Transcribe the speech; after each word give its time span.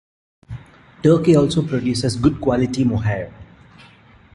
Turkey 1.03 1.35
also 1.35 1.61
produces 1.61 2.15
good-quality 2.15 2.83
mohair. 2.83 3.31